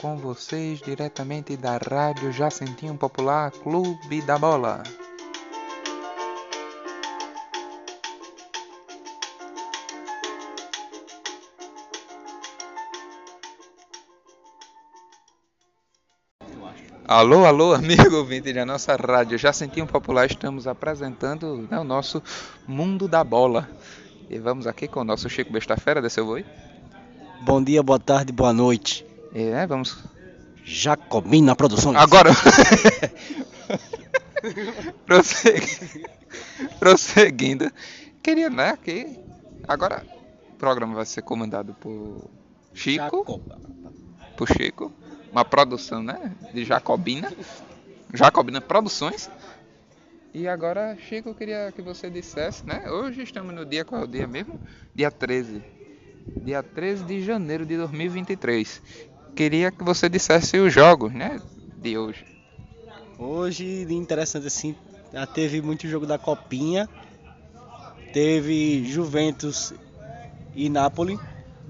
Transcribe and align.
com 0.00 0.16
vocês 0.16 0.80
diretamente 0.80 1.56
da 1.56 1.76
Rádio 1.76 2.32
Jacentinho 2.32 2.96
Popular 2.96 3.50
Clube 3.50 4.22
da 4.22 4.38
Bola. 4.38 4.82
Alô, 17.06 17.44
alô, 17.44 17.74
amigo 17.74 18.16
ouvinte 18.16 18.52
da 18.52 18.64
nossa 18.64 18.96
rádio 18.96 19.36
Jacentinho 19.36 19.86
Popular, 19.86 20.26
estamos 20.26 20.66
apresentando 20.66 21.68
né, 21.68 21.78
o 21.78 21.84
nosso 21.84 22.22
Mundo 22.66 23.06
da 23.06 23.22
Bola. 23.22 23.68
E 24.30 24.38
vamos 24.38 24.66
aqui 24.66 24.86
com 24.86 25.00
o 25.00 25.04
nosso 25.04 25.28
Chico 25.28 25.52
Bestafera, 25.52 26.00
desceu 26.00 26.26
oi? 26.28 26.46
Bom 27.42 27.62
dia, 27.62 27.82
boa 27.82 27.98
tarde, 27.98 28.32
boa 28.32 28.52
noite. 28.52 29.09
E, 29.32 29.44
né, 29.44 29.66
vamos... 29.66 29.98
Jacobina 30.64 31.56
Produções. 31.56 31.96
Agora... 31.96 32.30
Prosseguindo. 35.06 36.10
Prosseguindo. 36.78 37.72
Queria, 38.22 38.50
né, 38.50 38.78
que... 38.82 39.18
Agora 39.66 40.04
o 40.50 40.56
programa 40.56 40.94
vai 40.94 41.06
ser 41.06 41.22
comandado 41.22 41.74
por 41.74 42.30
Chico. 42.72 42.96
Jacoba. 43.04 43.58
Por 44.36 44.48
Chico. 44.48 44.92
Uma 45.30 45.44
produção, 45.44 46.02
né, 46.02 46.34
de 46.52 46.64
Jacobina. 46.64 47.32
Jacobina 48.12 48.60
Produções. 48.60 49.30
E 50.32 50.46
agora, 50.46 50.96
Chico, 50.96 51.30
eu 51.30 51.34
queria 51.34 51.72
que 51.72 51.82
você 51.82 52.08
dissesse, 52.08 52.64
né? 52.64 52.88
Hoje 52.88 53.22
estamos 53.22 53.52
no 53.52 53.64
dia, 53.64 53.84
qual 53.84 54.02
é 54.02 54.04
o 54.04 54.06
dia 54.06 54.28
mesmo? 54.28 54.60
Dia 54.94 55.10
13. 55.10 55.62
Dia 56.44 56.62
13 56.62 57.04
de 57.04 57.22
janeiro 57.22 57.66
de 57.66 57.76
2023. 57.76 58.80
Queria 59.34 59.70
que 59.70 59.82
você 59.82 60.08
dissesse 60.08 60.58
os 60.58 60.72
jogos, 60.72 61.12
né? 61.12 61.40
De 61.78 61.96
hoje. 61.96 62.24
Hoje, 63.18 63.86
interessante 63.90 64.46
assim, 64.46 64.74
teve 65.34 65.60
muito 65.60 65.88
jogo 65.88 66.06
da 66.06 66.18
Copinha. 66.18 66.88
Teve 68.12 68.84
Juventus 68.84 69.72
e 70.54 70.68
Napoli. 70.68 71.18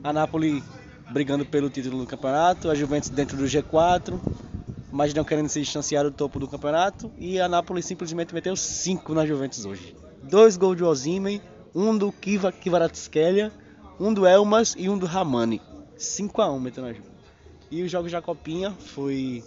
A 0.03 0.13
Napoli 0.13 0.63
brigando 1.11 1.45
pelo 1.45 1.69
título 1.69 1.99
do 1.99 2.07
campeonato, 2.07 2.71
a 2.71 2.75
Juventus 2.75 3.11
dentro 3.11 3.37
do 3.37 3.45
G4, 3.45 4.19
mas 4.93 5.13
não 5.13 5.25
querendo 5.25 5.49
se 5.49 5.61
distanciar 5.61 6.05
do 6.05 6.11
topo 6.11 6.39
do 6.39 6.49
campeonato. 6.49 7.11
E 7.19 7.41
a 7.41 7.49
Napoli 7.49 7.83
simplesmente 7.83 8.33
meteu 8.33 8.57
5 8.57 9.13
na 9.15 9.27
Juventus 9.27 9.65
hoje. 9.65 9.95
Dois 10.23 10.57
gols 10.57 10.77
de 10.77 10.85
Osimhen, 10.85 11.43
um 11.75 11.97
do 11.97 12.13
Kiva 12.13 12.53
Kvaratskhelia, 12.53 13.53
um 13.99 14.15
do 14.15 14.25
Elmas 14.25 14.75
e 14.79 14.89
um 14.89 14.97
do 14.97 15.07
Ramani. 15.07 15.61
5 15.97 16.41
a 16.41 16.51
1 16.51 16.61
meteu 16.61 16.83
na 16.83 16.93
Juventus. 16.93 17.20
E 17.71 17.83
os 17.83 17.91
jogos 17.91 18.11
da 18.11 18.21
Copinha 18.21 18.73
foi 18.73 19.45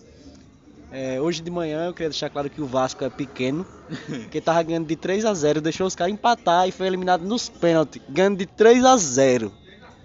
é, 0.92 1.20
hoje 1.20 1.42
de 1.42 1.52
manhã 1.52 1.88
eu 1.88 1.94
queria 1.94 2.10
deixar 2.10 2.30
claro 2.30 2.50
que 2.50 2.62
o 2.62 2.66
Vasco 2.66 3.04
é 3.04 3.10
pequeno, 3.10 3.66
que 4.32 4.40
tava 4.40 4.64
ganhando 4.64 4.88
de 4.88 4.96
3 4.96 5.26
a 5.26 5.34
0, 5.34 5.60
deixou 5.60 5.86
os 5.88 5.96
caras 5.96 6.14
empatar 6.14 6.68
e 6.68 6.72
foi 6.72 6.88
eliminado 6.88 7.24
nos 7.26 7.50
pênaltis, 7.50 8.02
ganhando 8.10 8.38
de 8.38 8.46
3 8.46 8.86
a 8.86 8.96
0. 8.96 9.52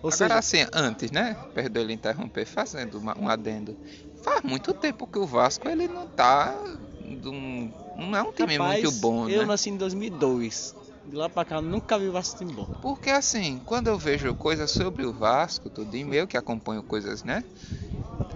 Ou 0.02 0.10
Agora 0.10 0.12
seja, 0.12 0.34
assim, 0.38 0.66
antes, 0.72 1.10
né? 1.10 1.36
Perdoe 1.54 1.82
ele 1.82 1.92
interromper, 1.92 2.44
fazendo 2.44 2.98
uma- 2.98 3.16
um 3.18 3.28
adendo. 3.28 3.76
Faz 4.22 4.42
muito 4.42 4.72
tempo 4.74 5.06
que 5.06 5.18
o 5.18 5.26
Vasco 5.26 5.68
ele 5.68 5.86
não 5.86 6.06
tá. 6.06 6.56
de 7.00 7.28
um- 7.28 7.72
não 7.96 8.16
é 8.16 8.22
um 8.22 8.32
time 8.32 8.56
rapaz, 8.58 8.82
muito 8.82 9.00
bom, 9.00 9.28
eu 9.28 9.40
né? 9.42 9.46
nasci 9.46 9.70
em 9.70 9.76
2002. 9.76 10.74
De 11.04 11.16
lá 11.16 11.28
pra 11.28 11.44
cá 11.44 11.56
eu 11.56 11.62
nunca 11.62 11.98
vi 11.98 12.08
o 12.08 12.12
Vasco 12.12 12.38
time 12.38 12.52
bom. 12.52 12.68
Porque 12.82 13.10
assim, 13.10 13.60
quando 13.64 13.86
eu 13.86 13.96
vejo 13.96 14.34
coisas 14.34 14.70
sobre 14.70 15.04
o 15.06 15.12
Vasco, 15.12 15.70
tudo 15.70 15.94
em 15.94 16.04
meio 16.04 16.26
que 16.26 16.36
acompanho 16.36 16.82
coisas, 16.82 17.22
né? 17.24 17.42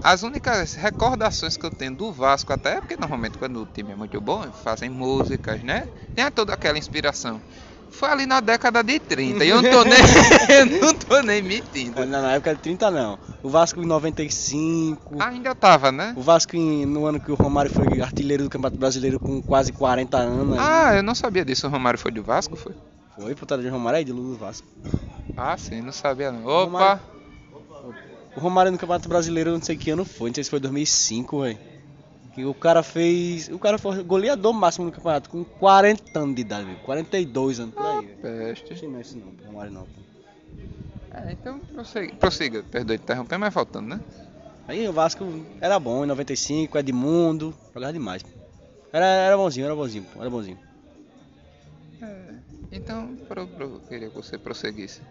As 0.02 0.22
únicas 0.22 0.74
recordações 0.74 1.56
que 1.56 1.64
eu 1.64 1.70
tenho 1.70 1.94
do 1.94 2.12
Vasco, 2.12 2.52
até 2.52 2.80
porque 2.80 2.96
normalmente 2.96 3.38
quando 3.38 3.62
o 3.62 3.66
time 3.66 3.92
é 3.92 3.94
muito 3.96 4.20
bom, 4.20 4.50
fazem 4.52 4.90
músicas, 4.90 5.62
né? 5.62 5.86
Tem 6.14 6.28
toda 6.30 6.52
aquela 6.54 6.76
inspiração. 6.78 7.40
Foi 7.90 8.08
ali 8.08 8.24
na 8.26 8.40
década 8.40 8.82
de 8.82 8.98
30 8.98 9.44
e 9.44 9.48
eu 9.50 9.60
não 9.60 9.70
tô 9.70 9.84
nem, 9.84 9.92
eu 10.58 10.80
não 10.80 10.94
tô 10.94 11.20
nem 11.20 11.42
mentindo. 11.42 12.04
Na, 12.06 12.22
na 12.22 12.32
época 12.32 12.54
de 12.54 12.62
30 12.62 12.90
não. 12.90 13.18
O 13.42 13.50
Vasco 13.50 13.80
em 13.82 13.86
95. 13.86 15.22
Ainda 15.22 15.54
tava, 15.54 15.92
né? 15.92 16.14
O 16.16 16.22
Vasco 16.22 16.56
em- 16.56 16.86
no 16.86 17.04
ano 17.06 17.20
que 17.20 17.30
o 17.30 17.34
Romário 17.34 17.70
foi 17.70 18.00
artilheiro 18.00 18.44
do 18.44 18.50
Campeonato 18.50 18.78
Brasileiro 18.78 19.20
com 19.20 19.42
quase 19.42 19.72
40 19.72 20.16
anos. 20.16 20.58
Ah, 20.58 20.94
eu 20.94 21.02
não 21.02 21.14
sabia 21.14 21.44
disso. 21.44 21.66
O 21.66 21.70
Romário 21.70 21.98
foi 21.98 22.10
do 22.10 22.22
Vasco, 22.22 22.56
foi? 22.56 22.74
Foi, 23.14 23.34
putada 23.34 23.62
de 23.62 23.68
Romário 23.68 23.98
é 23.98 24.00
ídolo 24.00 24.22
do 24.32 24.36
Vasco. 24.38 24.66
Ah, 25.36 25.56
sim, 25.58 25.82
não 25.82 25.92
sabia 25.92 26.32
não. 26.32 26.46
Opa! 26.46 26.64
Romário- 26.64 27.00
O 28.36 28.40
Romário 28.40 28.72
no 28.72 28.78
Campeonato 28.78 29.08
Brasileiro, 29.08 29.50
eu 29.50 29.54
não 29.54 29.62
sei 29.62 29.76
que 29.76 29.90
ano 29.90 30.04
foi, 30.04 30.30
não 30.30 30.34
sei 30.34 30.44
se 30.44 30.50
foi 30.50 30.60
2005, 30.60 31.42
velho. 31.42 31.58
Que 32.34 32.44
o 32.46 32.54
cara 32.54 32.82
fez. 32.82 33.48
O 33.48 33.58
cara 33.58 33.76
foi 33.76 34.02
goleador 34.02 34.54
máximo 34.54 34.86
no 34.86 34.92
campeonato 34.92 35.28
com 35.28 35.44
40 35.44 36.18
anos 36.18 36.34
de 36.34 36.40
idade, 36.40 36.64
velho. 36.64 36.78
42 36.78 37.60
anos 37.60 37.74
por 37.74 37.84
aí, 37.84 38.06
velho. 38.06 38.18
Peste. 38.22 38.86
Não 38.86 38.98
é 38.98 39.00
isso 39.02 39.18
não, 39.18 39.46
Romário 39.46 39.72
não. 39.72 39.86
É, 41.12 41.32
então 41.32 41.58
prossiga, 41.58 42.14
prossiga. 42.14 42.62
Perdoe 42.62 42.96
interromper, 42.96 43.36
mas 43.36 43.52
faltando, 43.52 43.88
né? 43.88 44.00
Aí 44.66 44.88
o 44.88 44.92
Vasco 44.92 45.26
era 45.60 45.78
bom 45.78 46.04
em 46.04 46.06
95, 46.06 46.78
Edmundo, 46.78 47.54
jogava 47.74 47.92
demais. 47.92 48.24
Era, 48.90 49.04
era 49.04 49.36
bonzinho, 49.36 49.66
era 49.66 49.74
bonzinho, 49.74 50.06
era 50.18 50.30
bonzinho. 50.30 50.58
É, 52.00 52.34
então, 52.70 53.14
pro, 53.28 53.46
pro, 53.46 53.80
queria 53.88 54.08
que 54.08 54.16
você 54.16 54.38
prosseguisse. 54.38 55.02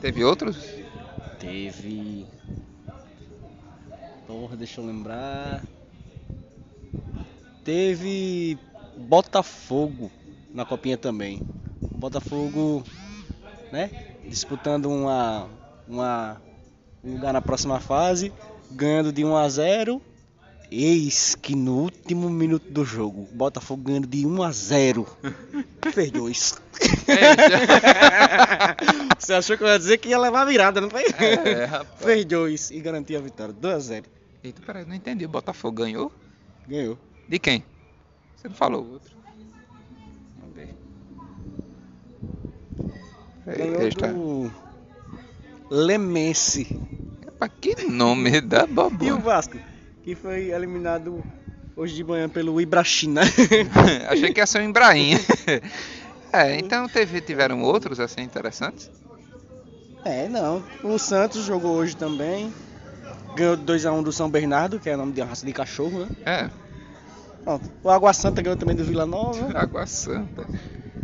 Teve 0.00 0.24
outros? 0.24 0.56
Teve. 1.38 2.26
Porra, 4.26 4.56
deixa 4.56 4.80
eu 4.80 4.86
lembrar. 4.86 5.62
Teve 7.64 8.58
Botafogo 8.96 10.10
na 10.52 10.64
copinha 10.64 10.96
também. 10.96 11.40
Botafogo, 11.96 12.82
né? 13.70 13.90
Disputando 14.26 14.86
uma, 14.86 15.48
uma 15.86 16.40
um 17.02 17.12
lugar 17.12 17.32
na 17.32 17.40
próxima 17.40 17.80
fase, 17.80 18.32
ganhando 18.70 19.12
de 19.12 19.24
1 19.24 19.36
a 19.36 19.48
0. 19.48 20.02
Eis 20.70 21.34
que 21.34 21.56
no 21.56 21.78
último 21.78 22.28
minuto 22.28 22.70
do 22.70 22.84
jogo, 22.84 23.26
Botafogo 23.32 23.84
ganhando 23.84 24.06
de 24.06 24.26
1 24.26 24.42
a 24.42 24.52
0. 24.52 25.06
Fez 25.92 26.10
dois. 26.10 26.60
Você 29.18 29.32
achou 29.32 29.56
que 29.56 29.64
eu 29.64 29.68
ia 29.68 29.78
dizer 29.78 29.96
que 29.98 30.10
ia 30.10 30.18
levar 30.18 30.42
a 30.42 30.44
virada, 30.44 30.80
não 30.80 30.90
foi? 30.90 31.04
É, 31.18 31.64
rapaz. 31.64 32.02
Fez 32.04 32.24
dois 32.26 32.70
e 32.70 32.80
garantiu 32.80 33.18
a 33.18 33.22
vitória. 33.22 33.52
2 33.54 33.74
a 33.74 33.78
0. 33.78 34.04
Eita, 34.44 34.60
peraí, 34.62 34.84
não 34.84 34.94
entendi. 34.94 35.24
O 35.24 35.28
Botafogo 35.28 35.82
ganhou? 35.82 36.12
Ganhou. 36.68 36.98
De 37.26 37.38
quem? 37.38 37.64
Você 38.36 38.48
não 38.48 38.54
falou 38.54 38.84
o 38.84 38.92
outro. 38.92 39.16
Vamos 40.40 40.54
ver. 40.54 40.74
Ganhou 43.46 43.88
está- 43.88 44.06
do 44.08 44.52
Lemense. 45.70 46.78
Rapaz, 47.24 47.52
que 47.60 47.84
nome 47.86 48.40
da 48.42 48.66
E 49.00 49.10
o. 49.12 49.18
Vasco, 49.18 49.56
que 50.08 50.14
foi 50.14 50.50
eliminado 50.52 51.22
hoje 51.76 51.94
de 51.94 52.02
manhã 52.02 52.30
pelo 52.30 52.58
Ibrachina. 52.58 53.20
Achei 54.08 54.32
que 54.32 54.40
ia 54.40 54.46
ser 54.46 54.62
um 54.62 54.70
Ibrahim. 54.70 55.18
É, 56.30 56.58
então 56.58 56.86
teve, 56.86 57.22
tiveram 57.22 57.62
outros 57.62 57.98
assim 57.98 58.20
interessantes? 58.20 58.90
é, 60.04 60.28
não. 60.28 60.62
O 60.84 60.98
Santos 60.98 61.42
jogou 61.42 61.74
hoje 61.74 61.96
também. 61.96 62.52
Ganhou 63.34 63.56
2x1 63.56 64.02
do 64.02 64.12
São 64.12 64.28
Bernardo, 64.28 64.78
que 64.78 64.90
é 64.90 64.94
o 64.94 64.98
nome 64.98 65.12
de 65.12 65.22
uma 65.22 65.28
raça 65.28 65.46
de 65.46 65.54
cachorro, 65.54 66.00
né? 66.00 66.08
É, 66.26 66.50
Pronto. 67.42 67.72
O 67.82 67.88
Água 67.88 68.12
Santa 68.12 68.42
ganhou 68.42 68.58
também 68.58 68.76
do 68.76 68.84
Vila 68.84 69.06
Nova. 69.06 69.58
Água 69.58 69.86
Santa. 69.86 70.46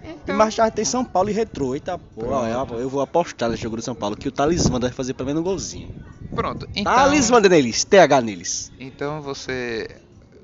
E 0.03 0.11
Então, 0.11 0.37
mais 0.37 0.55
tarde 0.55 0.77
tem 0.77 0.85
São 0.85 1.03
Paulo 1.03 1.31
e 1.31 1.33
Retrô. 1.33 1.75
Eita 1.75 1.97
porra, 1.99 2.51
eu, 2.51 2.81
eu 2.81 2.91
vou 2.91 3.01
apostar 3.01 3.49
nesse 3.49 3.63
jogo 3.63 3.77
do 3.77 3.83
São 3.83 3.95
Paulo 3.95 4.15
que 4.15 4.29
o 4.29 4.33
Talismã 4.33 4.79
deve 4.79 4.93
fazer 4.93 5.15
pelo 5.15 5.29
menos 5.29 5.41
um 5.41 5.45
golzinho. 5.45 5.89
Pronto. 6.35 6.69
Então, 6.75 6.93
Talismã 6.93 7.41
neles, 7.41 7.85
TH 7.85 8.21
neles. 8.21 8.73
então 8.79 9.23
você 9.23 9.89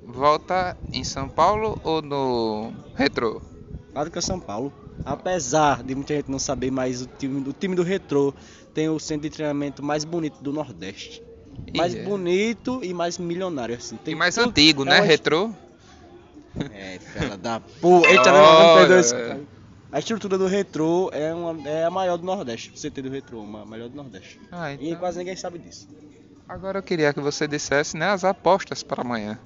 volta 0.05 0.77
em 0.93 1.05
São 1.05 1.29
Paulo 1.29 1.79
ou 1.83 2.01
no 2.03 2.73
Retro? 2.95 3.43
Claro 3.93 4.11
que 4.11 4.19
é 4.19 4.23
São 4.23 4.39
Paulo. 4.41 4.73
Apesar 5.05 5.83
de 5.83 5.95
muita 5.95 6.15
gente 6.15 6.31
não 6.31 6.39
saber, 6.39 6.71
mas 6.71 7.03
o 7.03 7.07
time, 7.19 7.49
o 7.49 7.53
time 7.53 7.75
do 7.75 7.83
Retrô 7.83 8.35
tem 8.75 8.89
o 8.89 8.99
centro 8.99 9.29
de 9.29 9.35
treinamento 9.35 9.83
mais 9.83 10.05
bonito 10.05 10.37
do 10.43 10.53
Nordeste. 10.53 11.23
Mais 11.75 11.95
é- 11.95 12.03
bonito 12.03 12.81
e 12.83 12.93
mais 12.93 13.17
milionário, 13.19 13.75
assim. 13.77 13.97
Tem 13.97 14.13
E 14.15 14.17
mais 14.17 14.35
tudo- 14.35 14.49
antigo, 14.49 14.83
é 14.83 14.87
né? 14.87 14.97
uma- 15.01 15.07
Retro? 15.07 15.55
É, 16.73 16.99
fela 16.99 17.37
da 17.39 17.61
porra. 17.81 18.11
Eita, 18.11 18.33
não, 18.33 18.87
não 18.89 19.01
isso. 19.01 19.15
A 19.93 19.99
estrutura 19.99 20.39
do 20.39 20.47
Retrô 20.47 21.11
é, 21.13 21.35
uma, 21.35 21.69
é 21.69 21.85
a 21.85 21.91
maior 21.91 22.17
do 22.17 22.25
Nordeste. 22.25 22.71
O 22.71 22.75
CT 22.75 23.03
do 23.03 23.11
Retrô, 23.11 23.43
a 23.43 23.65
maior 23.67 23.89
do 23.89 23.97
Nordeste. 23.97 24.41
Ah, 24.53 24.73
E 24.73 24.89
então... 24.89 25.01
quase 25.01 25.19
ninguém 25.19 25.35
sabe 25.37 25.59
disso. 25.59 25.89
Agora 26.49 26.79
eu 26.79 26.83
queria 26.83 27.13
que 27.13 27.21
você 27.21 27.47
dissesse 27.49 27.97
né, 27.97 28.07
as 28.11 28.25
apostas 28.25 28.83
para 28.83 29.03
amanhã. 29.03 29.39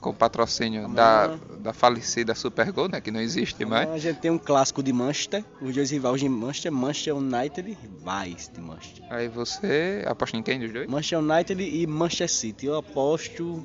com 0.00 0.14
patrocínio 0.14 0.86
Amanhã. 0.86 0.94
da, 0.94 1.56
da 1.56 1.72
falecida 1.74 2.34
Supergol, 2.34 2.88
né? 2.88 3.00
Que 3.02 3.10
não 3.10 3.20
existe 3.20 3.62
mais. 3.66 3.82
Amanhã 3.82 3.96
a 3.96 4.00
gente 4.00 4.20
tem 4.20 4.30
um 4.30 4.38
clássico 4.38 4.82
de 4.82 4.90
Manchester. 4.92 5.44
Os 5.60 5.74
dois 5.74 5.90
rivais 5.90 6.20
de 6.20 6.28
Manchester, 6.30 6.72
Manchester 6.72 7.16
United, 7.16 7.76
rivais 7.82 8.50
de 8.54 8.60
Manchester. 8.60 9.04
Aí 9.10 9.28
você 9.28 10.02
aposta 10.06 10.36
em 10.38 10.42
quem 10.42 10.58
dos 10.58 10.72
dois? 10.72 10.88
Manchester 10.88 11.18
United 11.18 11.62
e 11.62 11.86
Manchester 11.86 12.30
City. 12.30 12.64
Eu 12.66 12.78
aposto. 12.78 13.62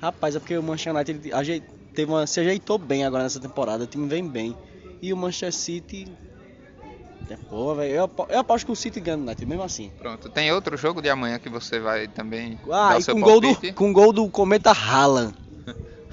Rapaz, 0.00 0.36
é 0.36 0.38
porque 0.38 0.56
o 0.58 0.62
Manchester 0.62 0.94
United 0.94 1.62
teve 1.94 2.10
uma, 2.12 2.26
se 2.26 2.40
ajeitou 2.40 2.76
bem 2.76 3.04
agora 3.06 3.22
nessa 3.22 3.40
temporada. 3.40 3.84
O 3.84 3.86
time 3.86 4.06
vem 4.06 4.26
bem. 4.28 4.54
E 5.02 5.12
o 5.12 5.16
Manchester 5.16 5.52
City. 5.52 6.08
É, 7.30 7.36
velho. 7.74 7.94
Eu, 7.94 8.10
eu 8.28 8.38
aposto 8.38 8.66
que 8.66 8.72
o 8.72 8.76
City 8.76 9.00
ganha 9.00 9.16
mesmo 9.46 9.62
assim. 9.62 9.90
Pronto. 9.98 10.28
Tem 10.28 10.52
outro 10.52 10.76
jogo 10.76 11.00
de 11.00 11.08
amanhã 11.08 11.38
que 11.38 11.48
você 11.48 11.78
vai 11.80 12.06
também 12.08 12.58
Ah, 12.70 12.90
dar 12.90 13.00
e 13.00 13.02
com 13.14 13.20
gol, 13.20 13.40
do, 13.40 13.74
com 13.74 13.92
gol 13.92 14.12
do 14.12 14.28
Cometa 14.28 14.72
Haaland. 14.72 15.34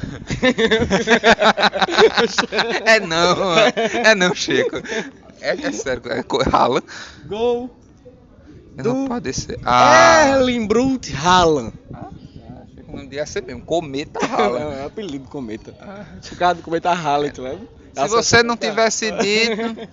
É 2.86 3.00
não, 3.00 3.58
é 4.04 4.16
não, 4.16 4.34
Chico. 4.34 4.78
É, 5.40 5.52
é 5.52 5.72
sério, 5.72 6.02
é 6.12 6.24
rala. 6.50 6.82
Gol. 7.28 7.70
Não 8.76 9.04
Do- 9.04 9.08
pode 9.10 9.34
ser. 9.34 9.60
Ah, 9.66 10.38
Erling 10.40 10.68
Brut 10.68 11.12
Haaland. 11.14 11.74
achei 11.94 12.21
ia 13.16 13.26
ser 13.26 13.44
mesmo. 13.44 13.62
Cometa 13.62 14.20
rala. 14.26 14.60
É, 14.76 14.82
é 14.82 14.86
apelido 14.86 15.26
do 15.26 15.30
Cometa. 15.30 15.74
Ah, 15.80 16.06
O 16.32 16.36
cara 16.36 16.56
do 16.56 16.62
Cometa 16.64 16.92
Haaland, 16.92 17.34
tu 17.34 17.42
lembra? 17.42 17.68
Se 17.94 18.08
você 18.08 18.42
não 18.44 18.56
tivesse 18.58 19.12
dito. 19.12 19.90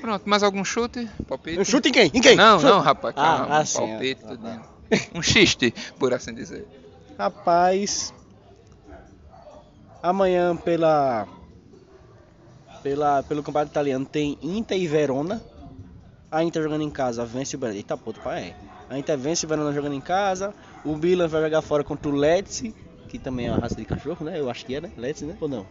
Pronto, 0.00 0.28
mais 0.28 0.42
algum 0.42 0.64
chute? 0.64 1.08
Palpite? 1.28 1.58
Um 1.60 1.64
chute 1.64 1.88
em 1.88 1.92
quem? 1.92 2.10
Em 2.14 2.20
quem? 2.20 2.36
Não, 2.36 2.58
Chute. 2.60 2.70
não, 2.72 2.80
rapaz, 2.80 3.14
Ah, 3.16 3.22
calma. 3.38 3.56
ah, 3.58 3.64
sim, 3.64 3.78
palpite, 3.78 4.20
ah, 4.24 4.28
tudinho. 4.28 4.62
Um 5.14 5.22
xiste, 5.22 5.74
por 5.98 6.14
assim 6.14 6.32
dizer. 6.32 6.64
Rapaz, 7.18 8.14
amanhã 10.02 10.56
pela, 10.56 11.26
pela 12.82 13.22
pelo 13.24 13.42
campeonato 13.42 13.72
italiano 13.72 14.04
tem 14.06 14.38
Inter 14.42 14.78
e 14.78 14.86
Verona. 14.86 15.42
A 16.30 16.42
Inter 16.44 16.62
jogando 16.62 16.82
em 16.82 16.90
casa 16.90 17.24
vence 17.24 17.56
o 17.56 17.58
Brasil. 17.58 17.78
Eita 17.78 17.96
puta, 17.96 18.20
pai. 18.20 18.54
É. 18.90 18.94
A 18.94 18.98
Inter 18.98 19.16
vence 19.18 19.44
o 19.44 19.48
Verona 19.48 19.72
jogando 19.72 19.94
em 19.94 20.00
casa. 20.00 20.54
O 20.86 20.96
Milan 20.96 21.28
vai 21.28 21.42
jogar 21.42 21.62
fora 21.62 21.82
contra 21.84 22.08
o 22.08 22.14
Lecce, 22.14 22.74
que 23.08 23.18
também 23.18 23.46
é 23.46 23.50
uma 23.50 23.58
raça 23.58 23.74
de 23.74 23.84
cachorro, 23.84 24.24
né? 24.24 24.38
Eu 24.38 24.48
acho 24.48 24.64
que 24.64 24.74
é, 24.74 24.80
né? 24.80 24.90
Lecce, 24.96 25.24
né? 25.24 25.36
Ou 25.40 25.48
não? 25.48 25.66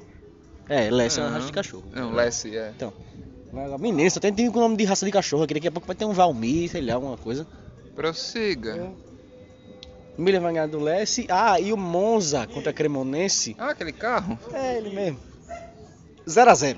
É, 0.68 0.90
Lecce 0.90 1.20
é 1.20 1.24
uma 1.24 1.32
raça 1.32 1.48
de 1.48 1.54
cachorro. 1.54 1.86
Não, 1.92 2.12
Lessie, 2.12 2.58
é. 2.58 2.74
Menino, 3.80 4.12
só 4.12 4.20
tem 4.20 4.34
time 4.34 4.52
com 4.52 4.60
nome 4.60 4.76
de 4.76 4.84
raça 4.84 5.06
de 5.06 5.12
cachorro 5.12 5.44
aqui. 5.44 5.54
Daqui 5.54 5.68
a 5.68 5.72
pouco 5.72 5.88
vai 5.88 5.96
ter 5.96 6.06
um 6.06 6.12
Valmir, 6.12 6.70
sei 6.70 6.82
lá, 6.82 6.96
alguma 6.96 7.18
coisa. 7.18 7.48
Prossiga. 7.96 8.92
O 10.18 10.22
Milan 10.22 10.42
vai 10.42 10.54
ganhar 10.54 10.68
do 10.68 10.80
Lecce. 10.80 11.26
Ah, 11.30 11.60
e 11.60 11.72
o 11.72 11.78
Monza 11.78 12.48
contra 12.48 12.72
a 12.72 12.74
Cremonense. 12.74 13.56
Ah, 13.58 13.70
aquele 13.70 13.94
carro? 13.94 14.38
É 14.52 14.78
ele 14.78 14.90
mesmo. 14.90 15.20
0x0. 16.28 16.78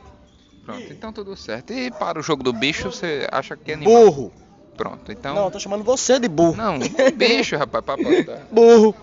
Pronto, 0.65 0.93
então 0.93 1.13
tudo 1.13 1.35
certo. 1.37 1.71
E 1.71 1.89
para 1.89 2.19
o 2.19 2.21
jogo 2.21 2.43
do 2.43 2.51
bicho, 2.51 2.91
você 2.91 3.27
acha 3.31 3.55
que 3.55 3.71
é? 3.71 3.77
Burro. 3.77 4.33
Pronto, 4.77 5.11
então. 5.11 5.33
Não, 5.35 5.45
eu 5.45 5.51
tô 5.51 5.59
chamando 5.59 5.83
você 5.83 6.19
de 6.19 6.27
burro. 6.27 6.55
Não, 6.55 6.75
um 6.75 7.11
bicho, 7.17 7.57
rapaz, 7.57 7.83
pra 7.83 7.95
apostar. 7.95 8.45
Burro. 8.51 8.95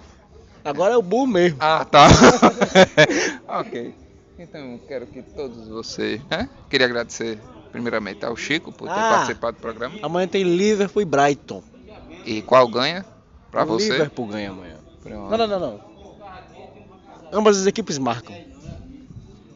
Agora 0.65 0.94
é 0.94 0.97
o 0.97 1.03
burro 1.03 1.26
mesmo. 1.26 1.59
Ah, 1.61 1.85
tá. 1.85 2.06
ok. 3.61 3.94
Então, 4.38 4.81
quero 4.88 5.06
que 5.06 5.21
todos 5.23 5.69
vocês. 5.69 6.21
Né? 6.31 6.49
Queria 6.71 6.87
agradecer, 6.87 7.38
primeiramente, 7.71 8.25
ao 8.25 8.35
Chico 8.37 8.73
por 8.73 8.88
ter 8.88 8.94
Ah. 8.94 9.11
participado 9.11 9.56
do 9.56 9.61
programa. 9.61 9.97
Amanhã 10.03 10.26
tem 10.26 10.43
Liverpool 10.44 11.03
e 11.03 11.05
Brighton. 11.05 11.62
E 12.25 12.41
qual 12.41 12.67
ganha? 12.69 13.05
Pra 13.50 13.65
o 13.65 13.67
você? 13.67 13.91
Liverpool 13.91 14.27
ganha 14.29 14.50
amanhã. 14.50 14.77
Pronto. 15.03 15.31
Não, 15.31 15.38
não, 15.38 15.47
não, 15.47 15.61
não. 15.61 15.81
Ambas 17.32 17.59
as 17.61 17.67
equipes 17.67 17.99
marcam. 17.99 18.35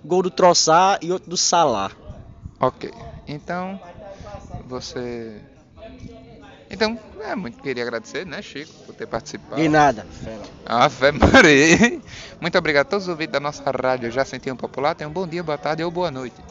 Gol 0.04 0.22
do 0.22 0.30
Troçar 0.30 0.98
e 1.00 1.10
outro 1.12 1.30
do 1.30 1.36
Salah. 1.36 1.90
Ok. 2.60 2.90
Então, 3.26 3.80
você. 4.66 5.40
Então, 6.70 6.98
é 7.20 7.34
muito 7.34 7.58
queria 7.62 7.82
agradecer, 7.82 8.26
né, 8.26 8.42
Chico, 8.42 8.72
por 8.84 8.94
ter 8.94 9.06
participado. 9.06 9.60
E 9.60 9.68
nada. 9.68 10.04
Fera. 10.04 10.42
Ave 10.66 11.12
Maria. 11.12 12.02
Muito 12.40 12.58
obrigado 12.58 12.86
a 12.86 12.90
todos 12.90 13.04
os 13.04 13.08
ouvintes 13.08 13.32
da 13.32 13.40
nossa 13.40 13.62
rádio 13.70 14.10
Já 14.10 14.24
Sentiu 14.24 14.54
Popular. 14.54 14.94
Tenham 14.94 15.10
um 15.10 15.14
bom 15.14 15.26
dia, 15.26 15.42
boa 15.42 15.56
tarde 15.56 15.82
ou 15.82 15.90
boa 15.90 16.10
noite. 16.10 16.42